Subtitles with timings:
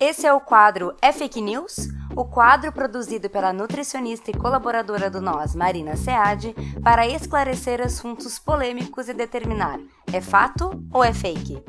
[0.00, 1.88] Esse é o quadro É Fake News?
[2.14, 9.08] O quadro produzido pela nutricionista e colaboradora do Nós, Marina Seade, para esclarecer assuntos polêmicos
[9.08, 9.80] e determinar
[10.12, 11.60] é fato ou é fake.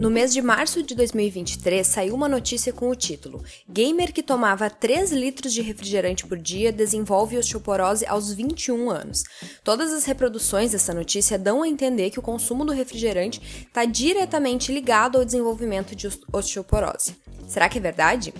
[0.00, 4.70] No mês de março de 2023, saiu uma notícia com o título: Gamer que tomava
[4.70, 9.24] 3 litros de refrigerante por dia desenvolve osteoporose aos 21 anos.
[9.64, 14.72] Todas as reproduções dessa notícia dão a entender que o consumo do refrigerante está diretamente
[14.72, 17.16] ligado ao desenvolvimento de osteoporose.
[17.48, 18.32] Será que é verdade?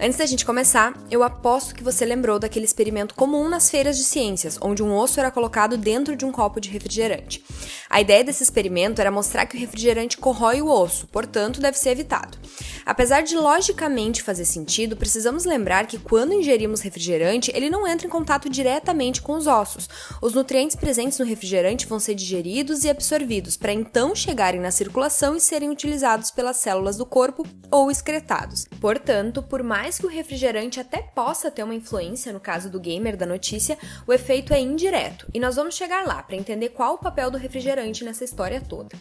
[0.00, 4.04] Antes da gente começar, eu aposto que você lembrou daquele experimento comum nas feiras de
[4.04, 7.44] ciências, onde um osso era colocado dentro de um copo de refrigerante.
[7.90, 11.90] A ideia desse experimento era mostrar que o refrigerante corrói o osso, portanto, deve ser
[11.90, 12.38] evitado.
[12.86, 18.10] Apesar de logicamente fazer sentido, precisamos lembrar que quando ingerimos refrigerante, ele não entra em
[18.10, 19.88] contato diretamente com os ossos.
[20.22, 25.34] Os nutrientes presentes no refrigerante vão ser digeridos e absorvidos para então chegarem na circulação
[25.34, 28.66] e serem utilizados pelas células do corpo ou excretados.
[28.80, 32.78] Portanto, por mais mais que o refrigerante até possa ter uma influência no caso do
[32.78, 36.96] gamer da notícia, o efeito é indireto, e nós vamos chegar lá para entender qual
[36.96, 38.94] o papel do refrigerante nessa história toda.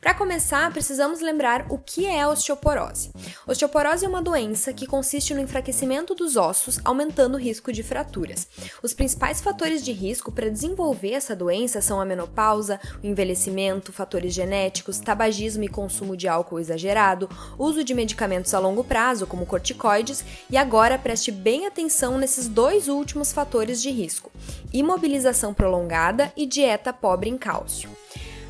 [0.00, 3.10] Para começar, precisamos lembrar o que é a osteoporose.
[3.48, 8.46] Osteoporose é uma doença que consiste no enfraquecimento dos ossos, aumentando o risco de fraturas.
[8.80, 14.32] Os principais fatores de risco para desenvolver essa doença são a menopausa, o envelhecimento, fatores
[14.32, 20.24] genéticos, tabagismo e consumo de álcool exagerado, uso de medicamentos a longo prazo, como corticoides,
[20.48, 24.30] e agora preste bem atenção nesses dois últimos fatores de risco:
[24.72, 27.90] imobilização prolongada e dieta pobre em cálcio.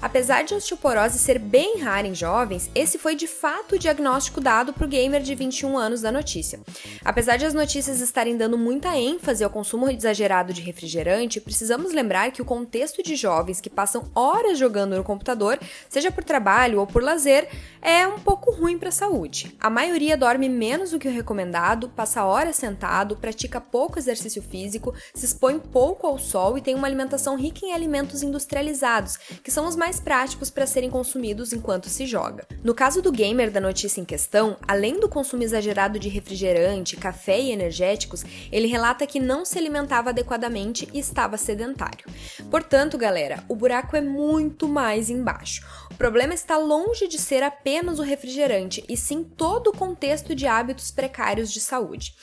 [0.01, 4.41] Apesar de a osteoporose ser bem rara em jovens, esse foi de fato o diagnóstico
[4.41, 6.61] dado para o gamer de 21 anos da notícia.
[7.05, 12.31] Apesar de as notícias estarem dando muita ênfase ao consumo exagerado de refrigerante, precisamos lembrar
[12.31, 16.87] que o contexto de jovens que passam horas jogando no computador, seja por trabalho ou
[16.87, 17.49] por lazer,
[17.83, 19.55] é um pouco ruim para a saúde.
[19.59, 24.95] A maioria dorme menos do que o recomendado, passa horas sentado, pratica pouco exercício físico,
[25.15, 29.67] se expõe pouco ao sol e tem uma alimentação rica em alimentos industrializados, que são
[29.67, 32.47] os mais mais práticos para serem consumidos enquanto se joga.
[32.63, 37.41] No caso do gamer da notícia em questão, além do consumo exagerado de refrigerante, café
[37.41, 38.23] e energéticos,
[38.53, 42.05] ele relata que não se alimentava adequadamente e estava sedentário.
[42.51, 45.67] Portanto, galera, o buraco é muito mais embaixo.
[45.91, 50.47] O problema está longe de ser apenas o refrigerante, e sim todo o contexto de
[50.47, 52.15] hábitos precários de saúde.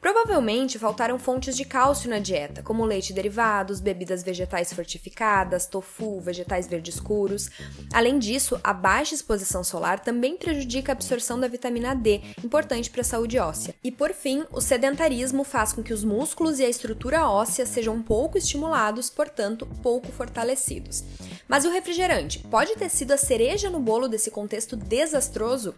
[0.00, 6.66] Provavelmente faltaram fontes de cálcio na dieta, como leite derivados, bebidas vegetais fortificadas, tofu, vegetais
[6.66, 7.50] verdes escuros.
[7.92, 13.00] Além disso, a baixa exposição solar também prejudica a absorção da vitamina D, importante para
[13.00, 13.74] a saúde óssea.
[13.82, 18.00] E por fim, o sedentarismo faz com que os músculos e a estrutura óssea sejam
[18.00, 21.02] pouco estimulados, portanto, pouco fortalecidos.
[21.50, 25.74] Mas o refrigerante pode ter sido a cereja no bolo desse contexto desastroso?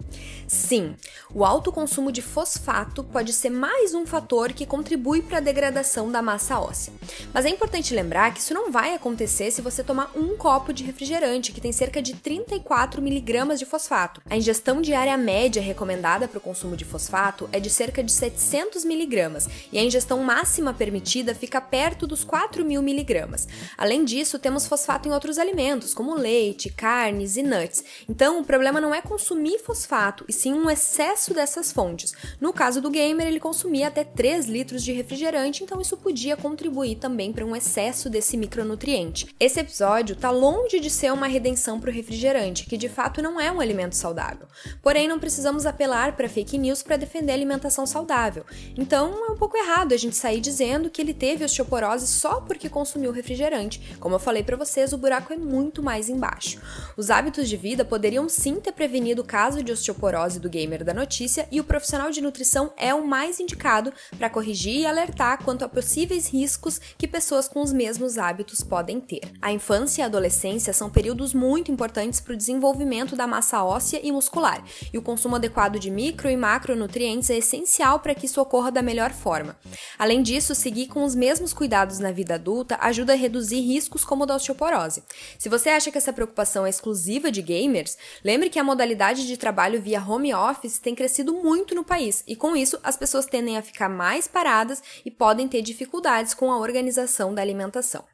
[0.46, 0.94] Sim,
[1.34, 6.12] o alto consumo de fosfato pode ser mais um fator que contribui para a degradação
[6.12, 6.92] da massa óssea.
[7.32, 10.84] Mas é importante lembrar que isso não vai acontecer se você tomar um copo de
[10.84, 14.20] refrigerante, que tem cerca de 34 miligramas de fosfato.
[14.28, 18.84] A ingestão diária média recomendada para o consumo de fosfato é de cerca de 700
[18.84, 23.48] miligramas, e a ingestão máxima permitida fica perto dos 4 mil miligramas.
[23.78, 27.84] Além disso, temos fosfato em outros alimentos alimentos, como leite, carnes e nuts.
[28.08, 32.12] Então, o problema não é consumir fosfato, e sim um excesso dessas fontes.
[32.40, 36.96] No caso do gamer, ele consumia até 3 litros de refrigerante, então isso podia contribuir
[36.96, 39.28] também para um excesso desse micronutriente.
[39.38, 43.40] Esse episódio está longe de ser uma redenção para o refrigerante, que de fato não
[43.40, 44.46] é um alimento saudável.
[44.82, 48.44] Porém, não precisamos apelar para fake news para defender a alimentação saudável.
[48.76, 52.68] Então, é um pouco errado a gente sair dizendo que ele teve osteoporose só porque
[52.68, 53.96] consumiu refrigerante.
[54.00, 56.58] Como eu falei para vocês, o buraco é muito mais embaixo.
[56.96, 60.94] Os hábitos de vida poderiam sim ter prevenido o caso de osteoporose do gamer da
[60.94, 65.62] notícia e o profissional de nutrição é o mais indicado para corrigir e alertar quanto
[65.62, 69.30] a possíveis riscos que pessoas com os mesmos hábitos podem ter.
[69.42, 74.00] A infância e a adolescência são períodos muito importantes para o desenvolvimento da massa óssea
[74.02, 78.40] e muscular, e o consumo adequado de micro e macronutrientes é essencial para que isso
[78.40, 79.56] ocorra da melhor forma.
[79.98, 84.24] Além disso, seguir com os mesmos cuidados na vida adulta ajuda a reduzir riscos como
[84.24, 85.02] o da osteoporose.
[85.38, 89.36] Se você acha que essa preocupação é exclusiva de gamers, lembre que a modalidade de
[89.36, 93.56] trabalho via home office tem crescido muito no país e com isso as pessoas tendem
[93.56, 98.04] a ficar mais paradas e podem ter dificuldades com a organização da alimentação.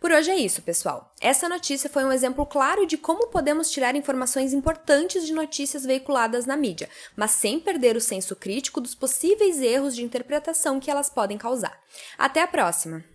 [0.00, 1.12] Por hoje é isso, pessoal.
[1.20, 6.46] Essa notícia foi um exemplo claro de como podemos tirar informações importantes de notícias veiculadas
[6.46, 11.08] na mídia, mas sem perder o senso crítico dos possíveis erros de interpretação que elas
[11.08, 11.78] podem causar.
[12.18, 13.11] Até a próxima!